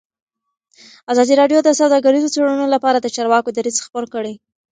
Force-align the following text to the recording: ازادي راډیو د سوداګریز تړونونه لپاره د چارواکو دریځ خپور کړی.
ازادي 1.11 1.33
راډیو 1.41 1.59
د 1.63 1.69
سوداګریز 1.79 2.23
تړونونه 2.33 2.67
لپاره 2.75 2.97
د 2.99 3.07
چارواکو 3.15 3.49
دریځ 3.57 3.77
خپور 3.85 4.05
کړی. 4.13 4.33